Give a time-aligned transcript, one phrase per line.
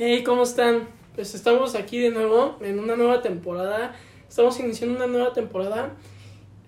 [0.00, 0.86] Hey, ¿cómo están?
[1.16, 3.96] Pues estamos aquí de nuevo en una nueva temporada.
[4.28, 5.96] Estamos iniciando una nueva temporada.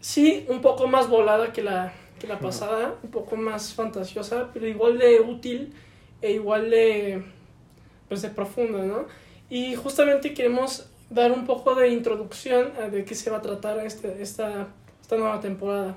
[0.00, 4.66] Sí, un poco más volada que la, que la pasada, un poco más fantasiosa, pero
[4.66, 5.72] igual de útil
[6.20, 7.22] e igual de,
[8.08, 9.06] pues de profunda, ¿no?
[9.48, 13.78] Y justamente queremos dar un poco de introducción a de qué se va a tratar
[13.86, 14.66] este, esta,
[15.00, 15.96] esta nueva temporada.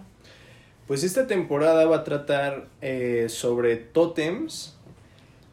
[0.85, 4.72] Pues esta temporada va a tratar eh, sobre tótems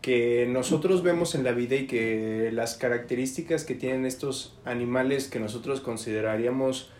[0.00, 5.40] que nosotros vemos en la vida y que las características que tienen estos animales que
[5.40, 6.90] nosotros consideraríamos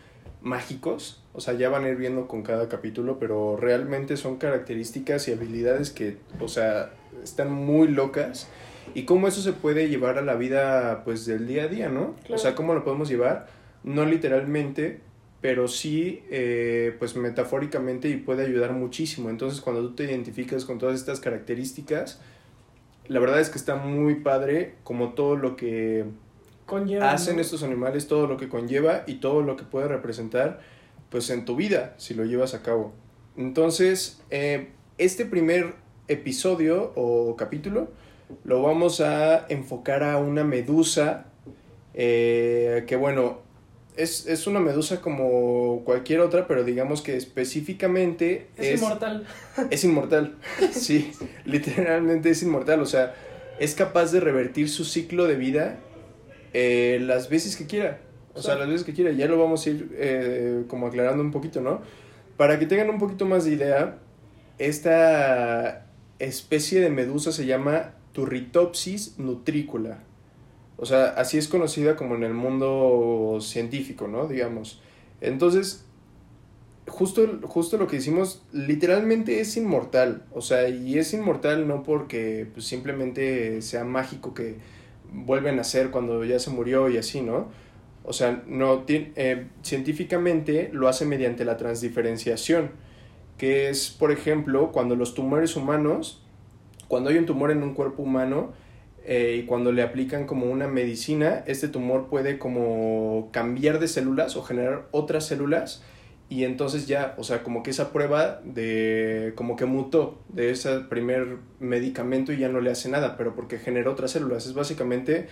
[0.41, 5.27] mágicos, o sea, ya van a ir viendo con cada capítulo, pero realmente son características
[5.27, 6.91] y habilidades que, o sea,
[7.23, 8.47] están muy locas
[8.93, 12.15] y cómo eso se puede llevar a la vida pues del día a día, ¿no?
[12.29, 13.47] O sea, cómo lo podemos llevar,
[13.83, 14.99] no literalmente,
[15.41, 19.29] pero sí eh, pues metafóricamente y puede ayudar muchísimo.
[19.29, 22.19] Entonces cuando tú te identificas con todas estas características,
[23.11, 26.05] la verdad es que está muy padre como todo lo que
[26.65, 27.41] Conlleva, hacen ¿no?
[27.41, 30.61] estos animales, todo lo que conlleva y todo lo que puede representar
[31.09, 32.93] pues en tu vida si lo llevas a cabo.
[33.35, 35.73] Entonces, eh, este primer
[36.07, 37.89] episodio o capítulo
[38.45, 41.25] lo vamos a enfocar a una medusa
[41.93, 43.39] eh, que bueno,
[43.95, 49.25] es, es una medusa como cualquier otra, pero digamos que específicamente Es, inmortal.
[49.69, 50.35] es inmortal,
[50.71, 51.11] sí,
[51.45, 53.15] literalmente es inmortal, o sea,
[53.59, 55.77] es capaz de revertir su ciclo de vida
[56.53, 57.99] eh, las veces que quiera,
[58.33, 61.31] o sea, las veces que quiera, ya lo vamos a ir eh, como aclarando un
[61.31, 61.81] poquito, ¿no?
[62.37, 63.97] Para que tengan un poquito más de idea,
[64.57, 65.85] esta
[66.19, 69.99] especie de medusa se llama Turritopsis nutricula,
[70.77, 74.27] o sea, así es conocida como en el mundo científico, ¿no?
[74.27, 74.81] Digamos.
[75.21, 75.85] Entonces,
[76.87, 80.23] justo, justo lo que hicimos, literalmente es inmortal.
[80.33, 84.57] O sea, y es inmortal no porque pues, simplemente sea mágico que
[85.11, 87.49] vuelven a ser cuando ya se murió y así, ¿no?
[88.03, 92.71] O sea, no eh, científicamente lo hace mediante la transdiferenciación,
[93.37, 96.23] que es, por ejemplo, cuando los tumores humanos,
[96.87, 98.53] cuando hay un tumor en un cuerpo humano,
[99.03, 104.35] eh, y cuando le aplican como una medicina, este tumor puede como cambiar de células
[104.35, 105.83] o generar otras células
[106.31, 110.79] y entonces ya, o sea, como que esa prueba de como que mutó de ese
[110.79, 114.45] primer medicamento y ya no le hace nada, pero porque genera otras células.
[114.45, 115.27] Es básicamente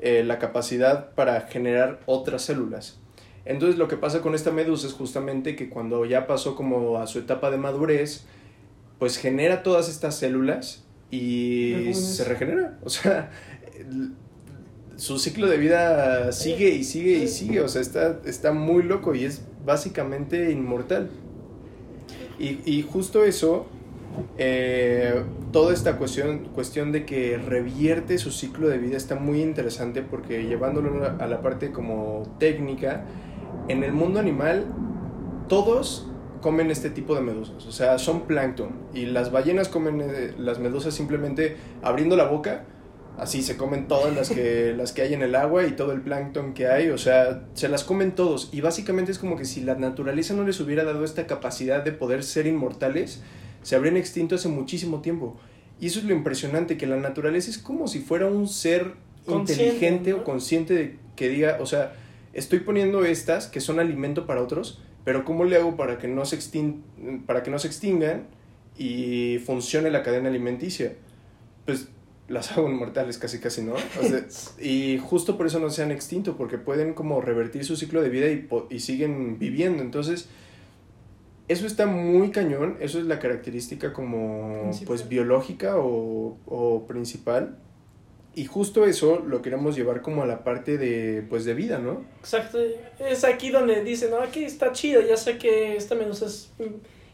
[0.00, 2.98] eh, la capacidad para generar otras células.
[3.44, 7.06] Entonces lo que pasa con esta medusa es justamente que cuando ya pasó como a
[7.06, 8.24] su etapa de madurez,
[8.98, 12.78] pues genera todas estas células y se regenera.
[12.84, 13.30] O sea,
[14.96, 17.60] su ciclo de vida sigue y sigue y sigue.
[17.60, 21.10] O sea, está, está muy loco y es básicamente inmortal.
[22.38, 23.66] Y, y justo eso,
[24.38, 25.22] eh,
[25.52, 30.44] toda esta cuestión, cuestión de que revierte su ciclo de vida está muy interesante porque
[30.44, 33.04] llevándolo a la parte como técnica,
[33.68, 34.66] en el mundo animal
[35.48, 36.09] todos
[36.40, 40.58] comen este tipo de medusas, o sea, son plancton y las ballenas comen eh, las
[40.58, 42.64] medusas simplemente abriendo la boca,
[43.18, 46.00] así se comen todas las que las que hay en el agua y todo el
[46.00, 49.60] plancton que hay, o sea, se las comen todos y básicamente es como que si
[49.60, 53.22] la naturaleza no les hubiera dado esta capacidad de poder ser inmortales,
[53.62, 55.36] se habrían extinto hace muchísimo tiempo.
[55.80, 58.94] Y eso es lo impresionante, que la naturaleza es como si fuera un ser
[59.26, 60.18] Consciente, inteligente ¿no?
[60.18, 61.94] o consciente de que diga, o sea,
[62.32, 66.24] estoy poniendo estas que son alimento para otros, pero ¿cómo le hago para que no
[66.24, 66.82] se, extin
[67.26, 68.26] para que no se extingan
[68.76, 70.94] y funcione la cadena alimenticia?
[71.64, 71.88] Pues
[72.28, 73.74] las hago inmortales casi casi, ¿no?
[73.74, 74.24] O sea,
[74.64, 78.08] y justo por eso no se han extinto, porque pueden como revertir su ciclo de
[78.08, 79.82] vida y, y siguen viviendo.
[79.82, 80.28] Entonces,
[81.48, 84.86] eso está muy cañón, eso es la característica como Principal.
[84.86, 87.58] pues biológica o, o principal.
[88.40, 92.06] Y justo eso lo queremos llevar como a la parte de pues de vida, ¿no?
[92.20, 92.58] Exacto.
[92.98, 96.50] Es aquí donde dicen, no, aquí está chido, ya sé que esta medusa es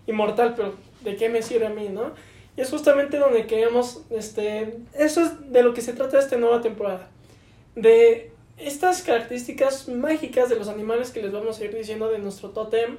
[0.06, 2.12] inmortal, pero ¿de qué me sirve a mí, no?
[2.56, 6.60] Y es justamente donde queremos, este, eso es de lo que se trata esta nueva
[6.60, 7.10] temporada.
[7.74, 12.50] De estas características mágicas de los animales que les vamos a ir diciendo de nuestro
[12.50, 12.98] tótem,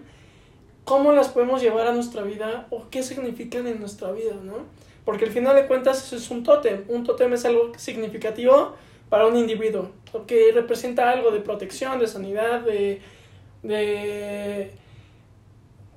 [0.84, 4.66] cómo las podemos llevar a nuestra vida o qué significan en nuestra vida, ¿no?
[5.07, 6.83] Porque al final de cuentas eso es un tótem.
[6.89, 8.75] Un tótem es algo significativo
[9.07, 13.00] para un individuo, porque representa algo de protección, de sanidad, de,
[13.63, 14.71] de,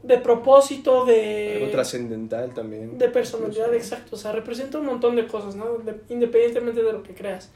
[0.04, 2.98] de propósito, de, Algo trascendental también.
[2.98, 4.14] de personalidad, exacto.
[4.14, 5.78] O sea, representa un montón de cosas, ¿no?
[5.78, 7.50] De- independientemente de lo que creas.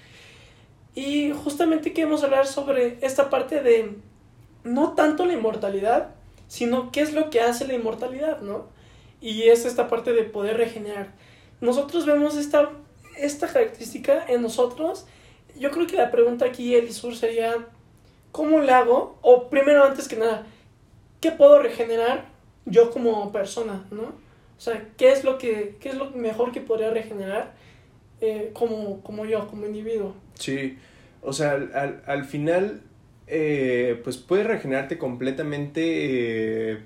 [0.96, 3.92] Y justamente queremos hablar sobre esta parte de
[4.64, 6.16] no tanto la inmortalidad,
[6.48, 8.66] sino qué es lo que hace la inmortalidad, ¿no?
[9.20, 11.12] Y es esta parte de poder regenerar.
[11.60, 12.70] Nosotros vemos esta,
[13.16, 15.06] esta característica en nosotros
[15.58, 17.66] yo creo que la pregunta aquí, Elisur, sería,
[18.32, 19.18] ¿cómo le hago?
[19.22, 20.46] O primero, antes que nada,
[21.20, 22.26] ¿qué puedo regenerar
[22.66, 24.02] yo como persona, no?
[24.02, 27.54] O sea, ¿qué es lo, que, qué es lo mejor que podría regenerar
[28.20, 30.14] eh, como, como yo, como individuo?
[30.34, 30.78] Sí,
[31.22, 32.82] o sea, al, al final,
[33.26, 36.78] eh, pues puedes regenerarte completamente eh,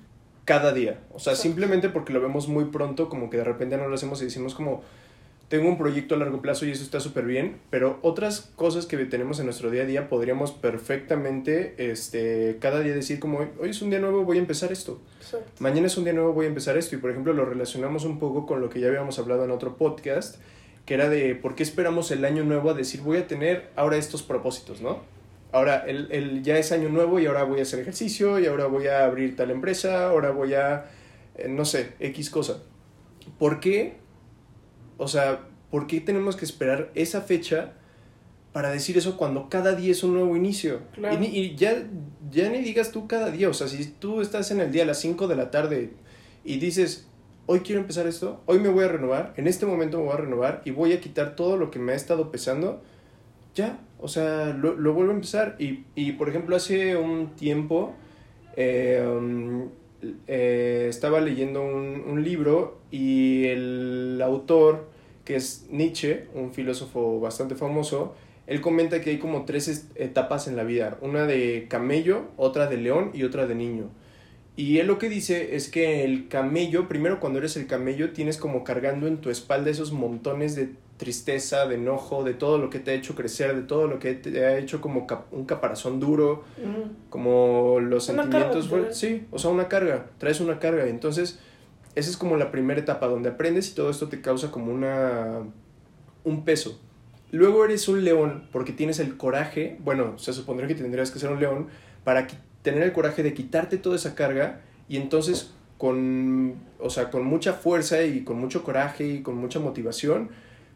[0.48, 0.98] cada día.
[1.12, 4.22] O sea, simplemente porque lo vemos muy pronto, como que de repente no lo hacemos
[4.22, 4.82] y decimos como,
[5.48, 8.96] tengo un proyecto a largo plazo y eso está súper bien, pero otras cosas que
[9.04, 13.82] tenemos en nuestro día a día podríamos perfectamente este, cada día decir como, hoy es
[13.82, 15.02] un día nuevo, voy a empezar esto.
[15.58, 16.96] Mañana es un día nuevo, voy a empezar esto.
[16.96, 19.76] Y por ejemplo lo relacionamos un poco con lo que ya habíamos hablado en otro
[19.76, 20.36] podcast,
[20.86, 23.98] que era de por qué esperamos el año nuevo a decir, voy a tener ahora
[23.98, 25.02] estos propósitos, ¿no?
[25.52, 28.66] Ahora el, el ya es año nuevo y ahora voy a hacer ejercicio y ahora
[28.66, 30.86] voy a abrir tal empresa, ahora voy a,
[31.36, 32.62] eh, no sé, X cosa.
[33.38, 33.96] ¿Por qué
[34.98, 37.72] o sea, ¿por qué tenemos que esperar esa fecha
[38.52, 40.80] para decir eso cuando cada día es un nuevo inicio?
[41.22, 41.84] Y, ya,
[42.30, 44.86] ya ni digas tú cada día, o sea, si tú estás en el día a
[44.86, 45.92] las 5 de la tarde
[46.44, 47.06] y dices,
[47.46, 50.18] hoy quiero empezar esto, hoy me voy a renovar, en este momento me voy a
[50.18, 52.82] renovar y voy a quitar todo lo que me ha estado pesando,
[53.58, 55.56] ya, o sea, lo, vuelvo a empezar.
[55.58, 57.94] Y, y, por ejemplo, hace un tiempo
[58.56, 59.04] eh,
[60.26, 64.88] eh, estaba leyendo un, un, libro y el autor,
[65.24, 68.14] que es Nietzsche, un filósofo bastante famoso,
[68.46, 72.78] él comenta que hay como tres etapas en la vida, una de camello, otra de
[72.78, 73.90] león y otra de niño.
[74.56, 78.38] Y él lo que dice es que el camello, primero cuando eres el camello, tienes
[78.38, 82.80] como cargando en tu espalda esos montones de tristeza, de enojo, de todo lo que
[82.80, 86.44] te ha hecho crecer, de todo lo que te ha hecho como un caparazón duro,
[87.08, 88.68] como los sentimientos.
[88.90, 90.86] sí, o sea, una carga, traes una carga.
[90.86, 91.38] Entonces,
[91.94, 95.44] esa es como la primera etapa donde aprendes y todo esto te causa como una
[96.24, 96.78] un peso.
[97.30, 101.30] Luego eres un león porque tienes el coraje, bueno, se supondría que tendrías que ser
[101.30, 101.68] un león
[102.04, 102.26] para
[102.62, 107.52] tener el coraje de quitarte toda esa carga y entonces con, o sea, con mucha
[107.52, 110.30] fuerza y con mucho coraje y con mucha motivación,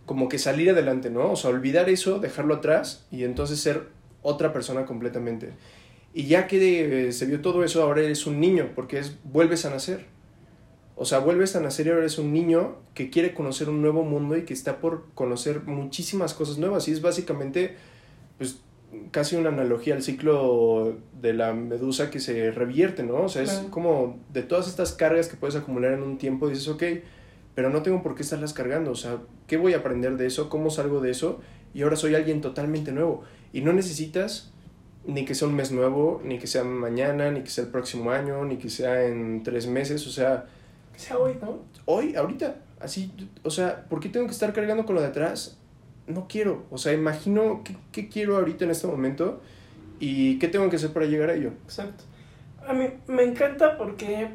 [0.07, 1.33] como que salir adelante, ¿no?
[1.33, 3.89] O sea, olvidar eso, dejarlo atrás y entonces ser
[4.23, 5.53] otra persona completamente.
[6.15, 9.65] Y ya que eh, se vio todo eso, ahora eres un niño, porque es, vuelves
[9.65, 10.07] a nacer.
[10.95, 14.05] O sea, vuelves a nacer y ahora eres un niño que quiere conocer un nuevo
[14.05, 16.87] mundo y que está por conocer muchísimas cosas nuevas.
[16.89, 17.77] Y es básicamente,
[18.37, 18.61] pues,
[19.11, 23.23] casi una analogía al ciclo de la medusa que se revierte, ¿no?
[23.23, 26.69] O sea, es como de todas estas cargas que puedes acumular en un tiempo, dices,
[26.69, 26.83] ok,
[27.55, 30.49] pero no tengo por qué estarlas cargando, o sea, ¿qué voy a aprender de eso?
[30.49, 31.41] ¿Cómo salgo de eso?
[31.75, 33.23] Y ahora soy alguien totalmente nuevo.
[33.53, 34.53] Y no necesitas
[35.07, 38.11] ni que sea un mes nuevo, ni que sea mañana, ni que sea el próximo
[38.11, 40.47] año, ni que sea en tres meses, o sea...
[40.93, 41.61] Que sea hoy, ¿no?
[41.87, 43.13] Hoy, ahorita, así,
[43.43, 45.59] o sea, ¿por qué tengo que estar cargando con lo de atrás?
[46.07, 49.41] No quiero, o sea, imagino qué, qué quiero ahorita en este momento
[49.99, 51.51] y qué tengo que hacer para llegar a ello.
[51.65, 52.05] Exacto.
[52.67, 54.29] A mí me encanta porque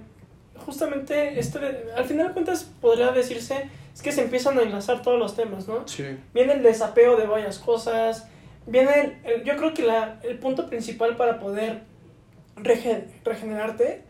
[0.65, 1.59] justamente este,
[1.95, 5.67] al final de cuentas podría decirse es que se empiezan a enlazar todos los temas,
[5.67, 5.87] ¿no?
[5.87, 6.05] Sí.
[6.33, 8.27] Viene el desapego de varias cosas,
[8.65, 11.81] viene el, yo creo que la, el punto principal para poder
[13.23, 14.03] regenerarte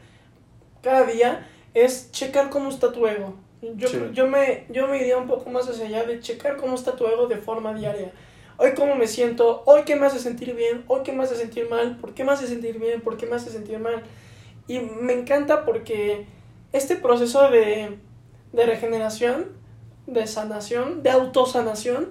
[0.82, 3.36] cada día es checar cómo está tu ego.
[3.62, 6.96] Yo, yo, me, yo me iría un poco más hacia allá de checar cómo está
[6.96, 8.12] tu ego de forma diaria.
[8.58, 11.70] Hoy cómo me siento, hoy qué me hace sentir bien, hoy qué me hace sentir
[11.70, 14.04] mal, por qué me hace sentir bien, por qué me hace sentir mal.
[14.68, 16.26] Y me encanta porque
[16.72, 17.98] este proceso de,
[18.54, 19.48] de regeneración,
[20.06, 22.10] de sanación, de autosanación,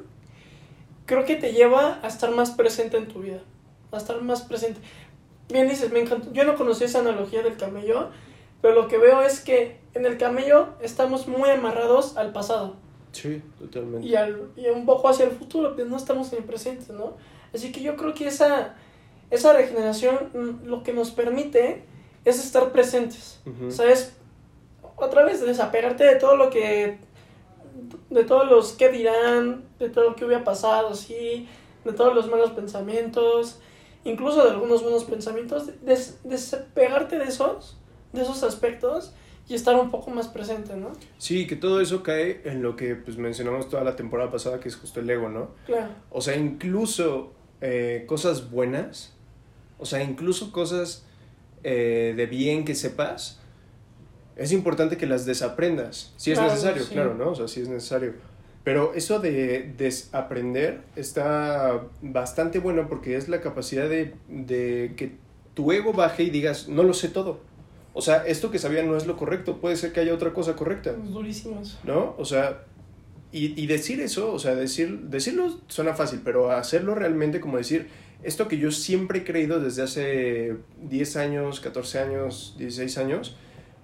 [1.07, 3.41] creo que te lleva a estar más presente en tu vida,
[3.93, 4.81] a estar más presente.
[5.49, 6.33] Bien dices, me encantó.
[6.33, 8.11] Yo no conocí esa analogía del camello,
[8.61, 12.75] pero lo que veo es que en el camello estamos muy amarrados al pasado.
[13.13, 14.07] Sí, totalmente.
[14.07, 17.17] Y, al, y un poco hacia el futuro, pero no estamos en el presente, ¿no?
[17.55, 18.75] Así que yo creo que esa,
[19.31, 21.85] esa regeneración mm, lo que nos permite
[22.25, 23.41] es estar presentes.
[23.47, 23.71] Uh
[24.97, 26.99] otra vez desapegarte de todo lo que
[28.11, 31.47] de todos los que dirán, de todo lo que hubiera pasado, sí,
[31.85, 33.61] de todos los malos pensamientos,
[34.05, 37.77] incluso de algunos buenos pensamientos, des, despegarte de esos,
[38.13, 39.13] de esos aspectos
[39.49, 40.93] y estar un poco más presente, ¿no?
[41.19, 44.69] Sí, que todo eso cae en lo que pues mencionamos toda la temporada pasada, que
[44.69, 45.51] es justo el ego, ¿no?
[45.67, 45.89] Claro.
[46.11, 49.15] O sea, incluso eh, cosas buenas,
[49.79, 51.05] o sea, incluso cosas
[51.63, 53.41] eh, de bien que sepas,
[54.37, 57.31] es importante que las desaprendas, si es necesario, claro, ¿no?
[57.31, 58.15] O sea, si es necesario.
[58.65, 65.13] Pero eso de desaprender está bastante bueno porque es la capacidad de, de que
[65.55, 67.41] tu ego baje y digas, no lo sé todo.
[67.95, 70.55] O sea, esto que sabía no es lo correcto, puede ser que haya otra cosa
[70.55, 70.93] correcta.
[70.93, 71.79] Durísimos.
[71.85, 72.15] ¿No?
[72.19, 72.65] O sea,
[73.33, 77.89] y, y decir eso, o sea, decir, decirlo suena fácil, pero hacerlo realmente como decir,
[78.23, 83.37] esto que yo siempre he creído desde hace 10 años, 14 años, 16 años,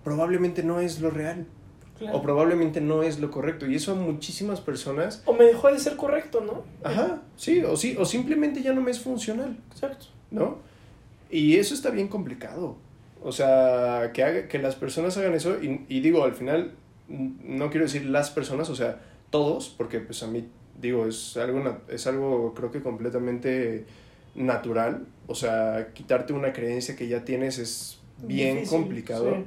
[0.05, 1.47] probablemente no es lo real.
[1.99, 2.19] Claro.
[2.19, 3.67] O probablemente no es lo correcto.
[3.67, 5.23] Y eso a muchísimas personas...
[5.25, 6.65] O me dejó de ser correcto, ¿no?
[6.83, 10.07] Ajá, sí, o, sí, o simplemente ya no me es funcional, Exacto.
[10.31, 10.59] ¿no?
[11.31, 12.77] Y eso está bien complicado.
[13.23, 16.73] O sea, que, haga, que las personas hagan eso, y, y digo, al final,
[17.09, 20.49] no quiero decir las personas, o sea, todos, porque pues a mí,
[20.81, 23.85] digo, es algo, es algo creo que completamente
[24.35, 25.07] natural.
[25.27, 29.35] O sea, quitarte una creencia que ya tienes es bien Difícil, complicado.
[29.37, 29.45] sí.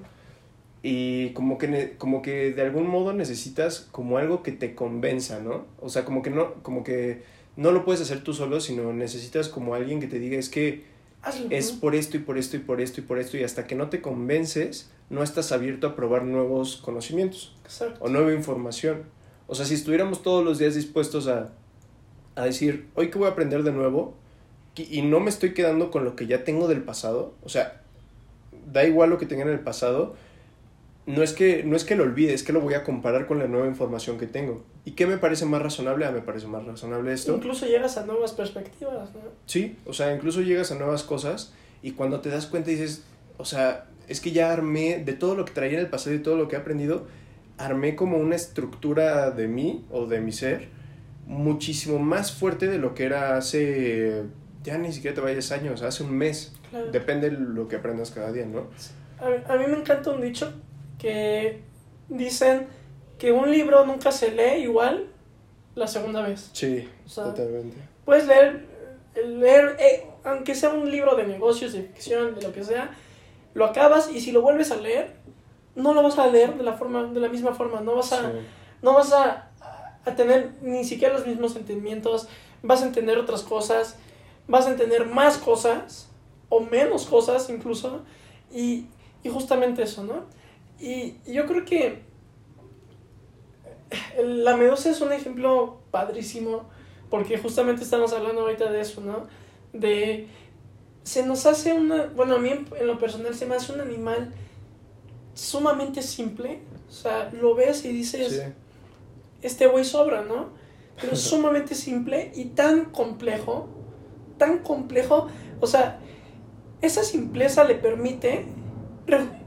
[0.88, 5.66] Y como que, como que de algún modo necesitas como algo que te convenza, ¿no?
[5.82, 7.24] O sea, como que no, como que
[7.56, 10.84] no lo puedes hacer tú solo, sino necesitas como alguien que te diga es que
[11.24, 11.48] Hazlo.
[11.50, 13.74] es por esto y por esto y por esto y por esto y hasta que
[13.74, 18.00] no te convences, no estás abierto a probar nuevos conocimientos Exacto.
[18.04, 19.06] o nueva información.
[19.48, 21.52] O sea, si estuviéramos todos los días dispuestos a,
[22.36, 24.14] a decir, hoy que voy a aprender de nuevo
[24.78, 27.82] y no me estoy quedando con lo que ya tengo del pasado, o sea,
[28.72, 30.14] da igual lo que tenga en el pasado,
[31.08, 33.38] no es que no es que lo olvide, es que lo voy a comparar con
[33.38, 34.64] la nueva información que tengo.
[34.86, 36.06] ¿Y qué me parece más razonable?
[36.06, 37.36] Ah, me parece más razonable esto.
[37.36, 39.22] Incluso llegas a nuevas perspectivas, ¿no?
[39.46, 43.04] Sí, o sea, incluso llegas a nuevas cosas y cuando te das cuenta dices,
[43.38, 46.20] o sea, es que ya armé de todo lo que traía en el pasado y
[46.20, 47.06] todo lo que he aprendido,
[47.58, 50.70] armé como una estructura de mí o de mi ser
[51.28, 54.24] muchísimo más fuerte de lo que era hace,
[54.64, 56.54] ya ni siquiera te vayas años, hace un mes.
[56.72, 56.92] Claro.
[56.92, 58.68] Depende de lo que aprendas cada día, ¿no?
[59.20, 60.52] A, a mí me encanta un dicho
[61.00, 61.62] que
[62.10, 62.68] dicen
[63.18, 65.08] que un libro nunca se lee igual
[65.76, 66.50] la segunda vez.
[66.54, 67.78] Sí, O sea, totalmente.
[68.06, 68.66] Puedes leer,
[69.26, 72.92] leer eh, aunque sea un libro de negocios, de ficción, de lo que sea,
[73.54, 75.16] lo acabas y si lo vuelves a leer,
[75.76, 78.22] no lo vas a leer de la, forma, de la misma forma, no vas a,
[78.32, 78.38] Sí.
[78.82, 79.50] no vas a,
[80.06, 82.28] a tener ni siquiera los mismos sentimientos,
[82.64, 83.98] vas a entender otras cosas,
[84.48, 86.10] vas a entender más cosas
[86.50, 88.02] o menos cosas incluso
[88.54, 88.86] y,
[89.24, 90.24] y justamente eso, ¿no?
[90.80, 92.04] Y, y yo creo que
[94.24, 96.64] la medusa es un ejemplo padrísimo
[97.10, 99.28] porque justamente estamos hablando ahorita de eso, ¿no?
[99.74, 100.28] De
[101.04, 104.34] se nos hace una, bueno, a mí en, lo personal se me hace un animal
[105.36, 108.42] sumamente simple, o sea, lo ves y dices, Sí.
[109.44, 110.50] este güey sobra, ¿no?
[111.00, 113.68] Pero es sumamente simple y tan complejo,
[114.40, 115.28] tan complejo,
[115.62, 116.00] o sea,
[116.82, 118.46] esa simpleza le permite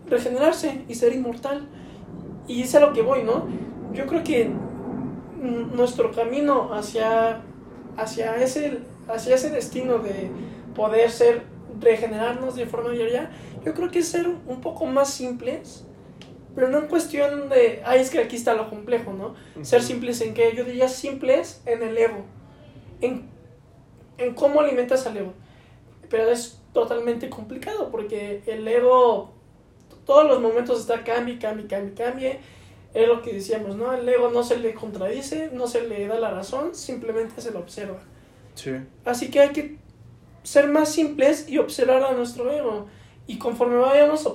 [0.09, 1.69] regenerarse y ser inmortal.
[2.47, 3.47] Y es a lo que voy, ¿no?
[3.93, 4.51] Yo creo que
[5.41, 7.43] nuestro camino hacia,
[7.97, 10.31] hacia, ese, hacia ese destino de
[10.75, 11.43] poder ser,
[11.81, 13.31] regenerarnos de forma diaria,
[13.65, 15.85] yo creo que es ser un poco más simples,
[16.55, 19.35] pero no en cuestión de, ay, es que aquí está lo complejo, ¿no?
[19.63, 20.55] Ser simples en qué?
[20.57, 22.25] Yo diría simples en el ego,
[23.01, 23.29] en,
[24.17, 25.35] en cómo alimentas al ego.
[26.09, 29.35] Pero es totalmente complicado porque el ego,
[30.09, 32.41] todos los momentos está cambie, cambie, cambie, cambie.
[32.95, 33.93] Es lo que decíamos, ¿no?
[33.93, 37.59] El ego no se le contradice, no se le da la razón, simplemente se lo
[37.59, 37.99] observa.
[38.55, 38.71] Sí.
[39.05, 39.77] Así que hay que
[40.45, 42.87] ser más simples y observar a nuestro ego.
[43.27, 44.27] Y conforme vayamos,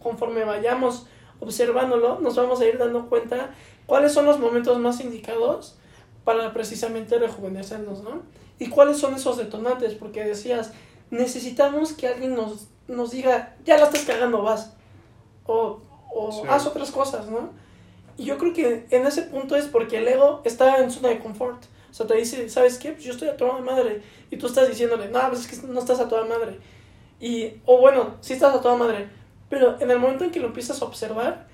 [0.00, 1.08] conforme vayamos
[1.40, 3.50] observándolo, nos vamos a ir dando cuenta
[3.86, 5.76] cuáles son los momentos más indicados
[6.22, 8.22] para precisamente rejuvenecernos, ¿no?
[8.60, 10.70] Y cuáles son esos detonantes, porque decías,
[11.10, 14.76] necesitamos que alguien nos, nos diga, ya la estás cagando, vas.
[15.52, 15.80] O,
[16.14, 16.42] o Sí.
[16.48, 17.50] haz otras cosas, ¿no?
[18.16, 21.18] Y yo creo que en ese punto es porque el ego está en zona de
[21.18, 21.64] confort.
[21.90, 22.92] O sea, te dice, ¿sabes qué?
[22.92, 24.02] Pues yo estoy a toda madre.
[24.30, 26.58] Y tú estás diciéndole, no, pues es que no estás a toda madre.
[27.18, 29.08] Y, o bueno, sí estás a toda madre.
[29.48, 31.48] Pero en el momento en que lo empiezas a observar,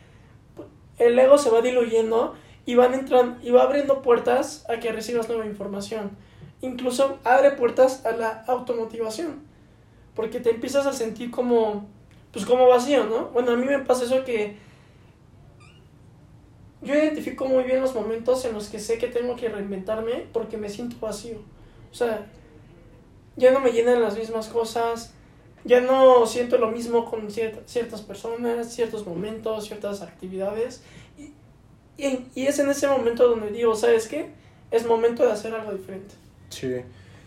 [0.99, 2.35] el ego se va diluyendo
[2.67, 6.11] y van entrando, y va abriendo puertas a que recibas nueva información.
[6.61, 9.45] Incluso abre puertas a la automotivación.
[10.15, 11.87] Porque te empiezas a sentir como,
[12.37, 13.29] pues como vacío, ¿no?
[13.29, 14.59] Bueno, a mí me pasa eso que
[16.83, 20.59] yo identifico muy bien los momentos en los que sé que tengo que reinventarme porque
[20.59, 21.39] me siento vacío.
[21.91, 22.27] O sea,
[23.37, 25.15] ya no me llenan las mismas cosas,
[25.65, 30.83] ya no siento lo mismo con cier- ciertas personas, ciertos momentos, ciertas actividades.
[31.17, 31.33] Y,
[31.97, 34.29] y, y es en ese momento donde digo, ¿sabes qué?
[34.71, 36.15] Es momento de hacer algo diferente.
[36.51, 36.75] Sí,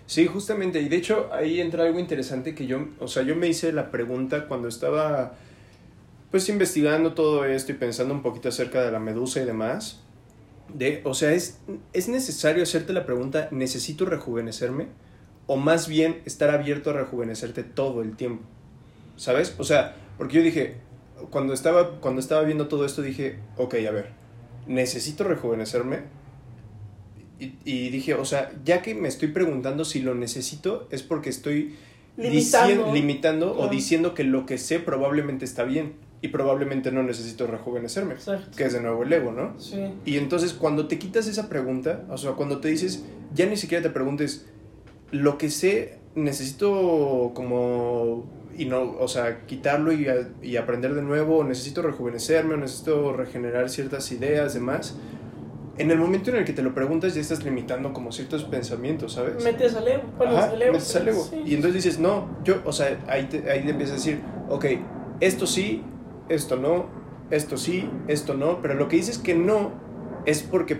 [0.10, 0.82] sí, justamente.
[0.82, 3.92] Y de hecho ahí entra algo interesante que yo, o sea, yo me hice la
[3.92, 5.36] pregunta cuando estaba
[6.32, 10.02] pues investigando todo esto y pensando un poquito acerca de la medusa y demás.
[10.74, 11.60] De, o sea, es,
[11.94, 14.88] es necesario hacerte la pregunta, ¿necesito rejuvenecerme?
[15.48, 18.44] O más bien estar abierto a rejuvenecerte todo el tiempo.
[19.16, 19.56] ¿Sabes?
[19.58, 20.76] O sea, porque yo dije,
[21.30, 24.10] cuando estaba, cuando estaba viendo todo esto dije, ok, a ver,
[24.68, 26.19] ¿necesito rejuvenecerme?
[27.40, 31.30] Y, y dije, o sea, ya que me estoy preguntando si lo necesito, es porque
[31.30, 31.76] estoy
[32.18, 32.94] Limitando.
[32.94, 38.16] limitando o diciendo que lo que sé probablemente está bien y probablemente no necesito rejuvenecerme,
[38.16, 38.58] Exacto.
[38.58, 39.58] que es de nuevo el ego, ¿no?
[39.58, 39.80] Sí.
[40.06, 43.82] Y entonces cuando te quitas esa pregunta, o sea, cuando te dices, ya ni siquiera
[43.82, 44.46] te preguntes,
[45.12, 48.26] lo que sé, necesito como,
[48.58, 52.58] y no, o sea, quitarlo y, a- y aprender de nuevo, o necesito rejuvenecerme, o
[52.58, 54.98] necesito regenerar ciertas ideas, demás.
[55.80, 59.14] En el momento en el que te lo preguntas ya estás limitando como ciertos pensamientos,
[59.14, 59.44] ¿sabes?
[59.44, 60.04] Metes al ego.
[60.18, 61.28] Bueno, Ajá, al ego, metes al ego.
[61.30, 61.42] sí.
[61.46, 64.20] Y entonces dices, no, yo, o sea, ahí te, ahí te empiezas a decir,
[64.50, 64.66] ok,
[65.22, 65.82] esto sí,
[66.28, 66.86] esto no,
[67.32, 69.72] esto sí, esto no, pero lo que dices que no
[70.26, 70.78] es porque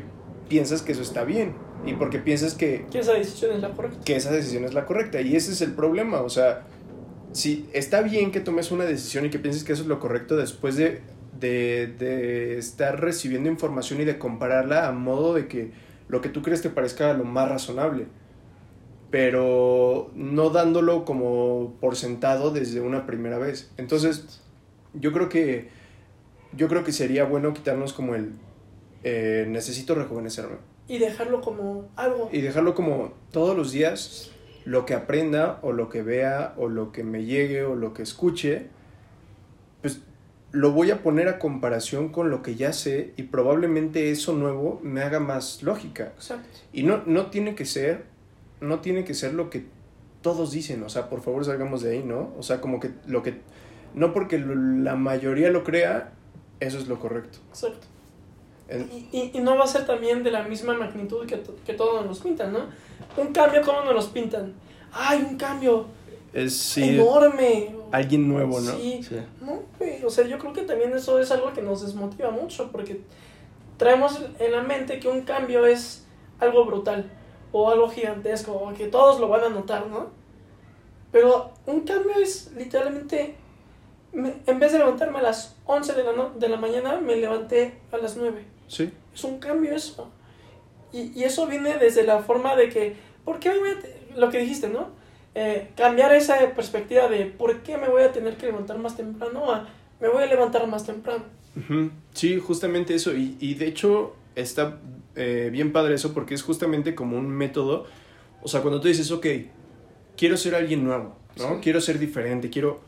[0.50, 4.00] piensas que eso está bien y porque piensas que, Que esa decisión es la correcta.
[4.04, 6.68] que esa decisión es la correcta y ese es el problema, o sea,
[7.32, 10.36] si está bien que tomes una decisión y que pienses que eso es lo correcto
[10.36, 11.02] después de,
[11.38, 15.72] de, de estar recibiendo información y de compararla a modo de que
[16.08, 18.08] lo que tú crees te parezca lo más razonable,
[19.12, 23.72] pero no dándolo como por sentado desde una primera vez.
[23.78, 24.42] Entonces,
[24.94, 25.70] yo creo que
[26.54, 28.32] yo creo que sería bueno quitarnos como el
[29.04, 30.56] eh, necesito rejuvenecerme
[30.88, 32.30] Y dejarlo como algo.
[32.34, 34.32] y dejarlo como todos los días
[34.66, 38.02] lo que aprenda o lo que vea o lo que me llegue o lo que
[38.02, 38.68] escuche
[40.52, 44.80] lo voy a poner a comparación con lo que ya sé y probablemente eso nuevo
[44.84, 46.48] me haga más lógica Exacto.
[46.74, 48.06] y no no tiene que ser
[48.60, 49.66] no tiene que ser lo que
[50.22, 53.22] todos dicen o sea por favor salgamos de ahí no o sea como que lo
[53.22, 53.36] que
[53.94, 56.14] no porque lo- la mayoría lo crea
[56.60, 57.86] eso es lo correcto Exacto.
[58.72, 62.06] Y, y- y no va a ser también de la misma magnitud que, que todos
[62.06, 62.60] nos pintan, ¿no?
[63.18, 64.54] Un cambio, ¿cómo nos los pintan?
[64.92, 65.88] ¡Ay, un cambio
[66.34, 67.76] es sí, enorme!
[67.92, 69.02] alguien nuevo no Sí.
[69.42, 72.72] No, güey, o sea, yo creo que también eso es algo que nos desmotiva mucho
[72.72, 73.02] porque
[73.78, 76.06] traemos en la mente que un cambio es
[76.40, 77.10] algo brutal
[77.52, 80.08] o algo gigantesco o que todos lo van a notar, ¿no?
[81.12, 83.36] Pero un cambio es literalmente,
[84.14, 87.16] me- en vez de levantarme a las 11 de la, no- de la mañana, me
[87.16, 88.46] levanté a las 9.
[88.68, 90.08] sí Es un cambio eso.
[90.94, 94.00] Y, y eso viene desde la forma de que, ¿por qué me voy a te-
[94.16, 94.90] lo que dijiste, ¿no?
[95.36, 99.52] Eh, cambiar esa perspectiva de por qué me voy a tener que levantar más temprano
[99.52, 99.68] a
[100.00, 101.24] me voy a levantar más temprano.
[102.14, 103.14] Sí, justamente eso.
[103.14, 104.80] Y, y de hecho está
[105.16, 107.86] eh, bien padre eso porque es justamente como un método.
[108.42, 109.26] O sea, cuando tú dices, ok,
[110.16, 111.56] quiero ser alguien nuevo, ¿no?
[111.56, 111.60] Sí.
[111.62, 112.88] Quiero ser diferente, quiero...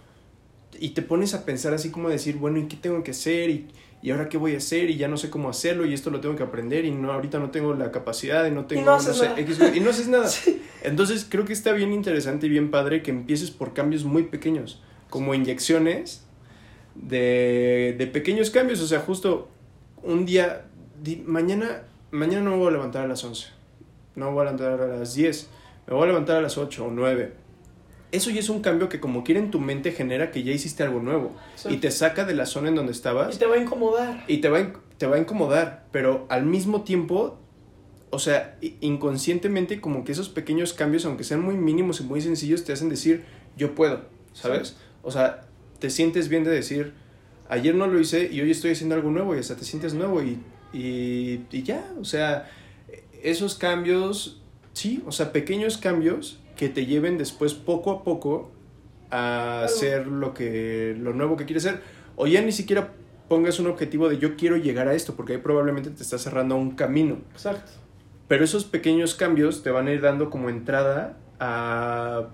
[0.80, 3.50] Y te pones a pensar así como decir, bueno, ¿y qué tengo que hacer?
[3.50, 3.68] ¿Y,
[4.02, 4.90] y ahora qué voy a hacer?
[4.90, 7.38] Y ya no sé cómo hacerlo y esto lo tengo que aprender y no, ahorita
[7.40, 8.84] no tengo la capacidad y no tengo...
[8.86, 9.40] no haces sé, nada.
[9.40, 10.30] X, y no haces nada.
[10.84, 14.82] Entonces creo que está bien interesante y bien padre que empieces por cambios muy pequeños,
[15.10, 16.24] como inyecciones
[16.96, 18.82] de, de pequeños cambios.
[18.82, 19.50] O sea, justo
[20.04, 20.66] un día,
[21.02, 23.48] di- mañana, mañana no me voy a levantar a las 11,
[24.16, 25.50] no me voy a levantar a las 10,
[25.88, 27.34] me voy a levantar a las 8 o 9.
[28.12, 30.84] Eso ya es un cambio que como quiera en tu mente genera que ya hiciste
[30.84, 31.70] algo nuevo Sí.
[31.72, 34.24] y te saca de la zona en donde estabas Y te va a incomodar.
[34.28, 37.40] y te va, a te va a incomodar, pero al mismo tiempo,
[38.10, 42.64] o sea, inconscientemente como que esos pequeños cambios, aunque sean muy mínimos y muy sencillos,
[42.66, 43.24] te hacen decir,
[43.58, 44.02] yo puedo,
[44.34, 44.76] ¿sabes?
[45.04, 45.48] O sea,
[45.80, 46.94] te sientes bien de decir,
[47.50, 50.22] ayer no lo hice y hoy estoy haciendo algo nuevo y hasta te sientes nuevo
[50.22, 50.38] y,
[50.74, 52.50] y, y ya, o sea,
[53.24, 54.42] esos cambios,
[54.74, 58.52] sí, o sea, pequeños cambios que te lleven después poco a poco
[59.10, 61.82] a hacer lo que lo nuevo que quieres hacer
[62.16, 62.94] o ya ni siquiera
[63.28, 66.56] pongas un objetivo de yo quiero llegar a esto porque ahí probablemente te estás cerrando
[66.58, 67.72] un camino Exacto.
[68.28, 72.28] pero esos pequeños cambios te van a ir dando como entrada a,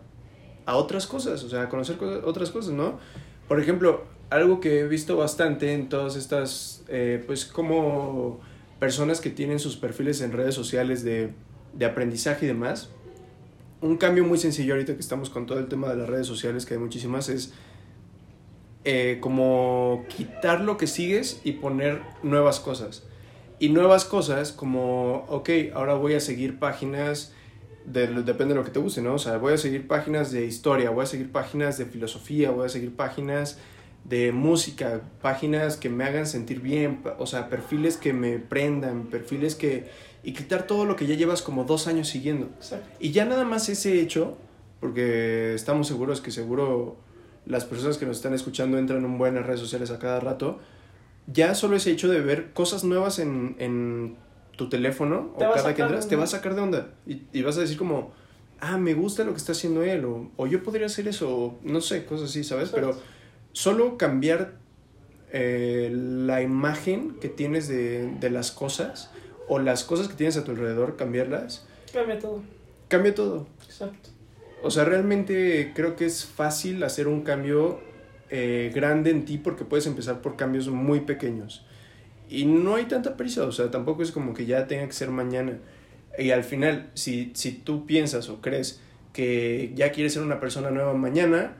[0.66, 3.00] a otras cosas, o sea, a conocer cosas- otras cosas, ¿no?
[3.48, 8.42] Por ejemplo, algo que he visto bastante en todas estas, eh, pues como
[8.78, 11.32] personas que tienen sus perfiles en redes sociales de,
[11.74, 12.90] de aprendizaje y demás,
[13.82, 16.66] un cambio muy sencillo ahorita que estamos con todo el tema de las redes sociales,
[16.66, 17.54] que hay muchísimas, es
[18.84, 23.04] eh, como quitar lo que sigues y poner nuevas cosas.
[23.60, 27.34] Y nuevas cosas como, ok, ahora voy a seguir páginas,
[27.86, 29.16] de, depende de lo que te guste, ¿no?
[29.16, 32.66] O sea, voy a seguir páginas de historia, voy a seguir páginas de filosofía, voy
[32.66, 33.58] a seguir páginas
[34.04, 39.56] de música, páginas que me hagan sentir bien, o sea, perfiles que me prendan, perfiles
[39.56, 39.90] que...
[40.28, 42.48] Y quitar todo lo que ya llevas como dos años siguiendo.
[42.58, 42.86] Exacto.
[43.00, 44.36] Y ya nada más ese hecho,
[44.82, 46.98] porque estamos seguros que seguro
[47.46, 50.60] las personas que nos están escuchando entran en redes sociales a cada rato,
[51.28, 54.18] ya solo ese hecho de ver cosas nuevas en, en
[54.58, 56.90] tu teléfono Te o cada que entras, te va a sacar de onda.
[57.06, 58.12] Y, y vas a decir como,
[58.60, 61.60] ah, me gusta lo que está haciendo él, o, o yo podría hacer eso, o
[61.64, 62.68] no sé, cosas así, ¿sabes?
[62.74, 63.10] Pero Exacto.
[63.54, 64.56] solo cambiar
[65.32, 69.10] eh, la imagen que tienes de, de las cosas
[69.48, 72.42] o las cosas que tienes a tu alrededor, cambiarlas, Cambia todo.
[72.88, 73.48] cambia todo.
[73.66, 74.10] Exacto.
[74.64, 77.80] O sea, realmente creo que es fácil hacer un cambio
[78.30, 81.66] eh, grande en ti porque puedes empezar por cambios muy pequeños.
[82.30, 85.10] Y no hay tanta prisa, o sea, tampoco es como que ya tenga que ser
[85.12, 85.60] mañana.
[86.18, 88.82] Y al final, si, si tú piensas o crees
[89.14, 91.56] que ya quieres ser una persona nueva mañana,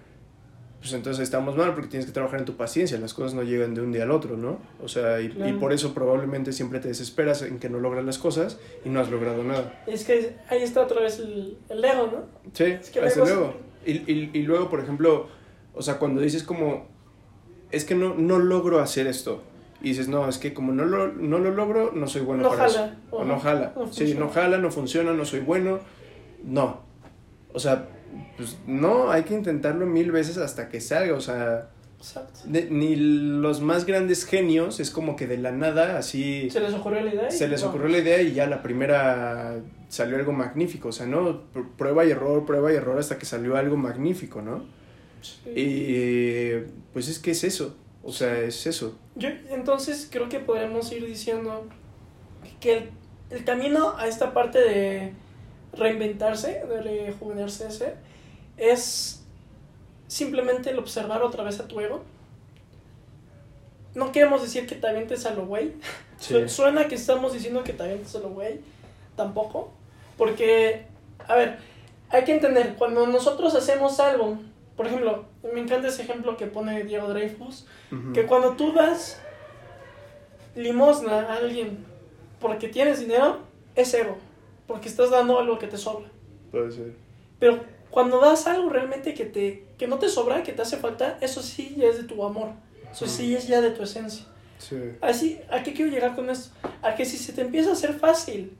[0.80, 3.74] pues entonces estamos mal porque tienes que trabajar en tu paciencia, las cosas no llegan
[3.74, 4.60] de un día al otro, ¿no?
[4.84, 5.60] O sea, y, y Claro.
[5.60, 9.10] por eso probablemente siempre te desesperas en que no logras las cosas y no has
[9.10, 9.84] logrado nada.
[9.88, 12.52] Es que ahí está otra vez el, el ego, ¿no?
[12.54, 13.54] Sí, Es que hasta luego-.
[13.86, 15.28] Y, y, y luego, por ejemplo,
[15.74, 16.88] o sea, cuando dices como,
[17.72, 19.42] es que no, no logro hacer esto.
[19.82, 22.50] Y dices, no, es que como no lo, no lo logro, no soy bueno No
[22.50, 23.16] para jala, eso.
[23.16, 23.74] o no- no jala.
[23.76, 25.80] no sí, no jala, no funciona, no soy bueno.
[26.44, 26.82] No.
[27.54, 27.88] O sea,
[28.38, 31.14] pues no, hay que intentarlo mil veces hasta que salga.
[31.16, 32.42] O sea, Exacto.
[32.46, 36.74] de- ni los más grandes genios es como que de la nada así Se les
[36.74, 37.28] ocurrió la idea.
[37.30, 37.76] y se les vamos.
[37.76, 39.58] ocurrió la idea y ya la primera
[39.90, 41.42] salió algo magnífico, o sea, ¿no?
[41.54, 44.64] Pr- Prueba y error, prueba y error hasta que salió algo magnífico, ¿no?
[45.22, 45.50] Sí.
[45.56, 48.98] Y pues es que es eso, o sea, es eso.
[49.16, 51.66] Yo, entonces creo que podemos ir diciendo
[52.60, 52.90] que el,
[53.32, 55.14] el camino a esta parte de
[55.78, 57.94] reinventarse, de rejuvenecerse,
[58.58, 59.24] es
[60.08, 62.04] simplemente el observar otra vez a tu ego.
[63.96, 65.74] No queremos decir que te avientes a lo güey.
[66.20, 68.60] Su- Suena que estamos diciendo que te avientes a lo güey.
[69.16, 69.72] Tampoco.
[70.18, 70.86] Porque,
[71.28, 71.58] a ver,
[72.10, 74.38] hay que entender, cuando nosotros hacemos algo,
[74.76, 77.66] por ejemplo, me encanta ese ejemplo que pone Diego Dreyfus,
[78.14, 79.20] que cuando tú das
[80.56, 81.86] limosna a alguien
[82.40, 83.40] porque tienes dinero,
[83.76, 84.18] es ego,
[84.68, 86.10] porque estás dando algo que te sobra.
[86.52, 86.94] Puede ser.
[87.40, 91.18] Pero cuando das algo realmente que, te, que no te sobra, que te hace falta,
[91.22, 92.50] eso sí ya es de tu amor,
[92.92, 94.26] eso sí es ya de tu esencia.
[94.60, 94.76] Sí.
[95.02, 96.50] Así, ¿a qué quiero llegar con esto?
[96.82, 98.58] A que si se te empieza a hacer fácil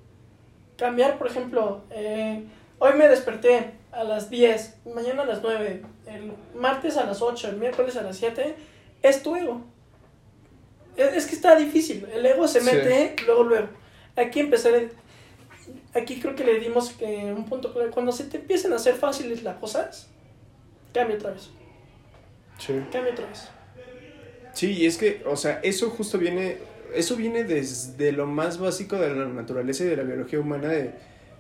[0.78, 2.44] cambiar, por ejemplo, eh,
[2.80, 7.50] hoy me desperté a las 10, mañana a las 9, el martes a las 8,
[7.50, 8.56] el miércoles a las 7,
[9.02, 9.62] es tu ego.
[10.96, 12.66] Es, es que está difícil, el ego se Sí.
[12.68, 13.68] mete luego, luego.
[14.16, 14.74] Aquí empezar,
[15.94, 18.96] aquí creo que le dimos que un punto clave, cuando se te empiecen a hacer
[18.96, 20.08] fáciles las cosas,
[20.94, 21.50] cambia otra vez,
[22.60, 22.74] Sí.
[22.92, 23.50] cambia otra vez.
[24.54, 26.58] Sí, y es que, o sea, eso justo viene,
[26.96, 30.92] eso viene desde lo más básico de la naturaleza y de la biología humana de,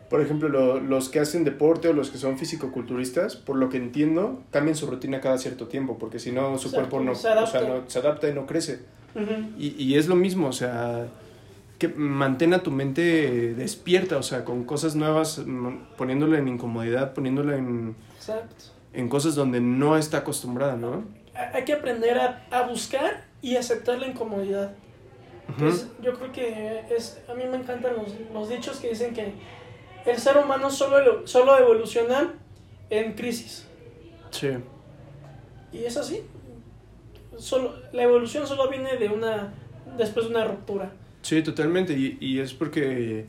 [0.10, 3.78] por ejemplo, lo- los que hacen deporte o los que son fisicoculturistas, por lo que
[3.78, 7.28] entiendo, cambian su rutina cada cierto tiempo, porque si no, su Exacto, cuerpo no se
[7.30, 8.80] o sea, no- se adapta y no crece.
[9.16, 9.34] Ujú.
[9.58, 11.08] Y, y es lo mismo, o sea,
[11.78, 17.14] que mantén a tu mente despierta, o sea, con cosas nuevas, mm, poniéndola en incomodidad,
[17.14, 18.66] poniéndola en, Exacto.
[18.94, 21.04] en cosas donde no está acostumbrada, ¿no?
[21.54, 24.72] hay que aprender a, a buscar y aceptar la incomodidad.
[25.64, 29.34] Es- yo creo que es, a mí me encantan los, los dichos que dicen que
[30.08, 32.34] el ser humano solo, solo evoluciona
[32.90, 33.68] en crisis.
[34.32, 34.50] Sí,
[35.72, 36.24] Y es así.
[37.38, 39.54] Solo, la evolución solo viene de una
[39.96, 40.92] después de una ruptura.
[41.28, 43.26] Sí, totalmente, y, y es porque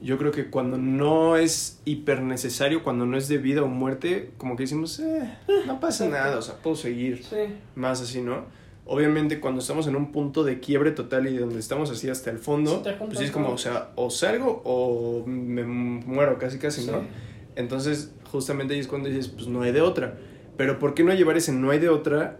[0.00, 4.30] yo creo que cuando no es hiper necesario, cuando no es de vida o muerte,
[4.36, 5.34] como que decimos, eh,
[5.66, 7.24] no pasa nada, o sea, puedo seguir.
[7.24, 7.36] Sí.
[7.74, 8.44] más así, ¿no?
[8.84, 12.38] Obviamente cuando estamos en un punto de quiebre total y donde estamos así hasta el
[12.38, 16.86] fondo, juntan pues sí es como, o sea, o salgo o me muero casi casi,
[16.86, 17.00] ¿no?
[17.00, 17.06] Sí.
[17.56, 20.18] Entonces justamente ahí es cuando dices, pues no hay de otra.
[20.56, 22.38] Pero ¿por qué no llevar ese no hay de otra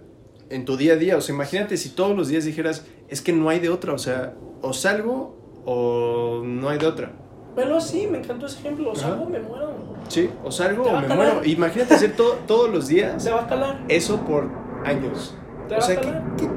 [0.49, 1.16] en tu día a día?
[1.16, 3.99] O sea, imagínate si todos los días dijeras, es que no hay de otra, o
[3.99, 7.12] sea, o salgo o no hay de otra.
[7.57, 8.90] Velo así, me encantó ese ejemplo.
[8.90, 9.73] O salgo, me muero.
[10.09, 11.40] Sí, o salgo Te o me muero.
[11.45, 13.85] Imagínate hacer todo, todos los días Se va a calar.
[13.88, 14.49] eso por
[14.85, 15.35] años.
[15.69, 16.49] Te O va sea, a ¿qué, qué,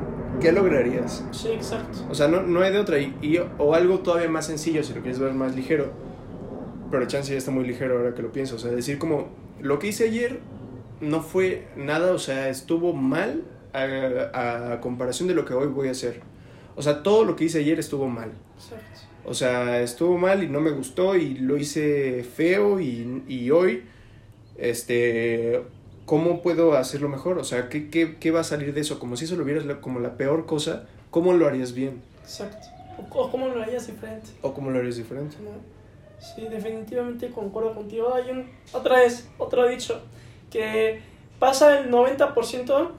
[0.41, 1.23] qué lograrías?
[1.31, 1.99] Sí, exacto.
[2.09, 2.99] O sea, no, no hay de otra.
[2.99, 5.91] Y, y- o algo todavía más sencillo, si lo quieres ver más ligero.
[6.91, 8.55] Pero chance ya está muy ligero ahora que lo pienso.
[8.55, 9.29] O sea, decir como,
[9.61, 10.41] lo que hice ayer
[11.01, 15.87] no fue nada, o sea, estuvo mal a, a comparación de lo que hoy voy
[15.87, 16.21] a hacer.
[16.79, 18.31] O sea, todo lo que hice ayer estuvo mal.
[18.55, 19.01] exacto.
[19.25, 23.83] O sea, estuvo mal y no me gustó y lo hice feo y, y hoy,
[24.57, 25.61] este,
[26.05, 27.37] ¿cómo puedo hacerlo mejor?
[27.37, 28.97] O sea, ¿qué, qué, qué va a salir de eso?
[28.97, 32.01] Como si eso lo vieras como la peor cosa, ¿cómo lo harías bien?
[32.21, 32.67] Exacto.
[32.97, 34.29] O, o cómo lo harías diferente.
[34.41, 35.35] ¿O cómo lo harías diferente?
[35.43, 35.49] ¿no?
[36.21, 38.13] Sí, definitivamente concuerdo contigo.
[38.13, 40.01] Hay un, otra vez, otro dicho,
[40.49, 41.01] que
[41.39, 42.91] pasa el 90%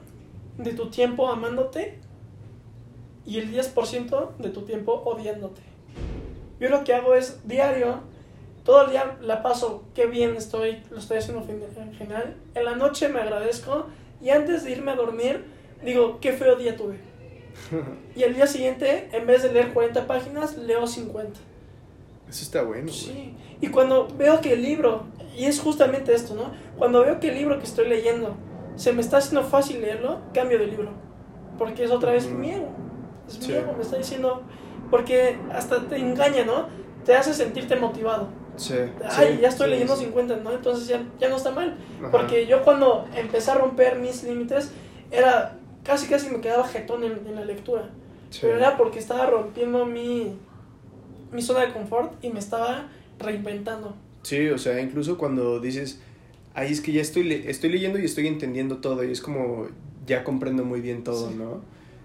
[0.59, 1.97] de tu tiempo amándote
[3.25, 5.61] y el 10% de tu tiempo odiándote.
[6.59, 8.01] Yo lo que hago es diario,
[8.63, 12.35] todo el día la paso, qué bien estoy, lo estoy haciendo en general.
[12.53, 13.87] En la noche me agradezco
[14.21, 15.45] y antes de irme a dormir
[15.83, 16.99] digo, qué feo día tuve.
[18.15, 21.39] Y el día siguiente, en vez de leer 40 páginas, leo 50.
[22.29, 22.91] Eso está bueno.
[22.91, 23.33] Sí.
[23.61, 25.05] Y cuando veo que el libro,
[25.37, 26.51] y es justamente esto, ¿no?
[26.77, 28.35] Cuando veo que el libro que estoy leyendo
[28.75, 30.91] se me está haciendo fácil leerlo, cambio de libro.
[31.57, 32.35] Porque es otra vez Ujú.
[32.35, 32.67] miedo.
[33.39, 33.51] Es Sí.
[33.51, 34.41] miedo, me está diciendo.
[34.89, 36.67] Porque hasta te engaña, ¿no?
[37.05, 38.27] Te hace sentirte motivado.
[38.57, 38.75] Sí.
[39.09, 40.03] Ay, sí, ya estoy sí, leyendo sí.
[40.05, 40.51] 50, ¿no?
[40.51, 41.77] Entonces ya, ya no está mal.
[41.99, 42.11] Ajá.
[42.11, 44.71] Porque yo cuando empecé a romper mis límites,
[45.11, 47.89] era casi casi me quedaba jetón en, en la lectura.
[48.39, 50.35] Pero era porque estaba rompiendo mi,
[51.31, 52.87] mi zona de confort y me estaba
[53.19, 53.95] reinventando.
[54.23, 56.01] Sí, o sea, incluso cuando dices,
[56.53, 59.67] ahí es que ya estoy, le- estoy leyendo y estoy entendiendo todo y es como,
[60.05, 61.35] ya comprendo muy bien todo, Sí.
[61.37, 61.61] ¿no?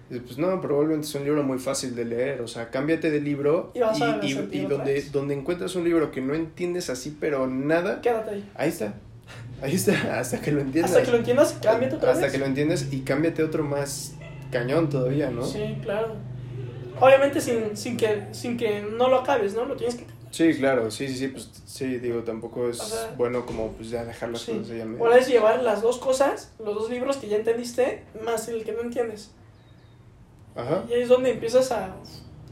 [0.08, 3.72] Pues no, probablemente es un libro muy fácil de leer, o sea, cámbiate de libro
[3.74, 8.50] Y donde, donde encuentras un libro que no entiendes así, pero nada, Quédate ahí.
[8.54, 8.94] ahí está,
[9.60, 10.92] ahí está, hasta que lo entiendas.
[10.92, 12.32] Hasta que lo entiendas, cámbiate otra Hasta vez.
[12.32, 14.14] que lo entiendas y cámbiate otro más
[14.52, 15.44] cañón todavía, ¿no?
[15.44, 16.14] Sí, claro.
[17.00, 19.64] Obviamente sin, sin, que, sin que no lo acabes, ¿no?
[19.64, 20.04] Lo tienes que...
[20.30, 23.90] Sí, claro, sí, sí, sí, pues sí, digo, tampoco es O sea, bueno como pues
[23.90, 24.52] ya dejar las Sí.
[24.52, 24.98] cosas ahí a medias.
[25.00, 28.80] Puedes llevar las dos cosas, los dos libros que ya entendiste, más el que no
[28.82, 29.30] entiendes.
[30.56, 30.84] Ajá.
[30.88, 31.96] Y ahí es donde empiezas a,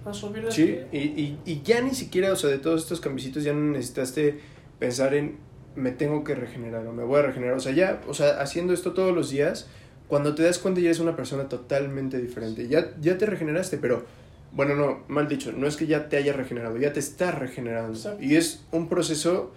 [0.04, 3.00] a subir de Sí, y, y, y ya ni siquiera, o sea, de todos estos
[3.00, 4.38] cambiecitos ya no necesitaste
[4.78, 5.38] pensar en
[5.76, 7.56] me tengo que regenerar o me voy a regenerar.
[7.56, 9.66] O sea, ya, o sea, haciendo esto todos los días,
[10.08, 12.68] cuando te das cuenta ya eres una persona totalmente diferente.
[12.68, 14.04] Ya, ya te regeneraste, pero,
[14.52, 17.94] bueno, no, mal dicho, no es que ya te hayas regenerado, ya te estás regenerando.
[17.94, 18.22] Exacto.
[18.22, 19.52] Y es un proceso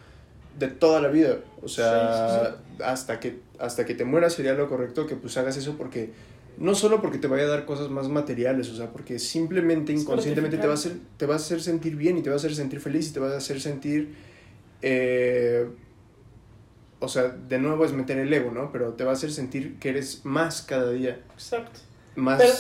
[0.58, 1.38] de toda la vida.
[1.62, 5.58] O sea, Sí, hasta que hasta que te mueras sería lo correcto que pues hagas
[5.58, 6.12] eso porque
[6.58, 10.02] no solo porque te vaya a dar cosas más materiales, o sea, porque simplemente Es
[10.02, 12.38] inconscientemente te va a hacer te va a hacer sentir bien y te va a
[12.38, 14.16] hacer sentir feliz y te va a hacer sentir
[14.82, 15.68] eh,
[17.00, 18.72] o sea, de nuevo es meter el ego, ¿no?
[18.72, 21.80] Pero te va a hacer sentir que eres más cada día, Exacto.
[22.16, 22.54] más Pero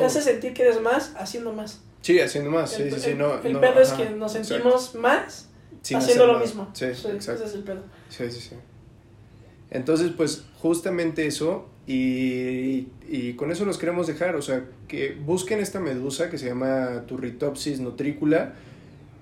[0.00, 1.80] te hace sentir que eres más haciendo más.
[2.00, 4.54] Sí, haciendo más, el sí, sí, el- no, el no, pedo es que nos exacto.
[4.54, 5.48] sentimos más
[5.82, 6.68] Sin haciendo lo mismo.
[6.72, 7.44] Sí, Sí, exacto.
[7.44, 7.82] Ese es el pedo.
[8.08, 8.56] Sí, sí, sí.
[9.70, 15.58] Entonces, pues justamente eso, y, y con eso los queremos dejar, o sea, que busquen
[15.58, 18.54] esta medusa que se llama Turritopsis nutricula,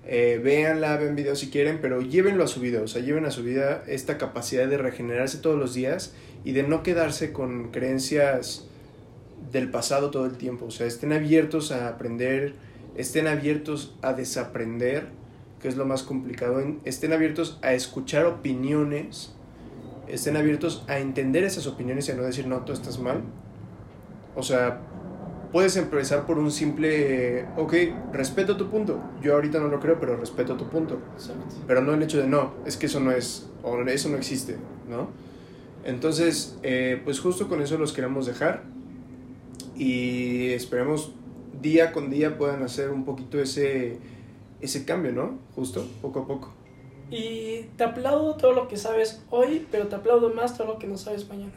[0.07, 3.31] eh, véanla, ven videos si quieren, pero llévenlo a su vida, o sea, lleven a
[3.31, 6.13] su vida esta capacidad de regenerarse todos los días
[6.45, 8.67] y de no quedarse con creencias
[9.51, 12.53] del pasado todo el tiempo, o sea, estén abiertos a aprender,
[12.97, 15.07] estén abiertos a desaprender,
[15.63, 19.35] que es lo más complicado, estén abiertos a escuchar opiniones,
[20.13, 23.23] estén abiertos a entender esas opiniones y a no decir, no, tú estás mal.
[24.37, 24.81] O sea,
[25.53, 27.75] puedes empezar por un simple, ok,
[28.13, 29.01] respeto tu punto.
[29.23, 30.99] Yo ahorita no lo creo, pero respeto tu punto.
[31.67, 34.57] Pero no el hecho de, no, es que eso no es, o eso no existe,
[34.89, 35.09] ¿no?
[35.85, 38.65] Entonces, eh, pues justo con eso los queremos dejar
[39.77, 41.13] y esperemos
[41.63, 43.99] día con día puedan hacer un poquito ese,
[44.61, 45.39] ese cambio, ¿no?
[45.55, 46.53] Justo, poco a poco.
[47.11, 50.87] Y te aplaudo todo lo que sabes hoy, pero te aplaudo más todo lo que
[50.87, 51.53] no sabes mañana.